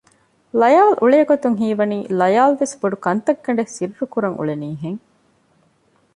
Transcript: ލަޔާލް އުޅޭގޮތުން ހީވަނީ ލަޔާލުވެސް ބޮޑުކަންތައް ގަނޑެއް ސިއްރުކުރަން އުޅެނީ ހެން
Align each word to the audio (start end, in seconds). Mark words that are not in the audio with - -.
ލަޔާލް 0.61 0.95
އުޅޭގޮތުން 0.99 1.57
ހީވަނީ 1.61 1.97
ލަޔާލުވެސް 2.19 2.75
ބޮޑުކަންތައް 2.81 3.41
ގަނޑެއް 3.45 3.73
ސިއްރުކުރަން 3.75 4.35
އުޅެނީ 4.37 4.69
ހެން 4.83 5.01